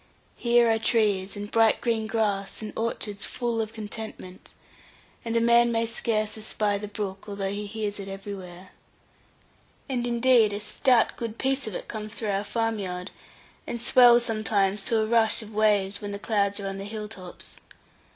[0.35, 4.49] Here are trees, and bright green grass, and orchards full of contentment,
[5.23, 8.71] and a man may scarce espy the brook, although he hears it everywhere.
[9.87, 13.11] And indeed a stout good piece of it comes through our farm yard,
[13.67, 17.07] and swells sometimes to a rush of waves, when the clouds are on the hill
[17.07, 17.57] tops.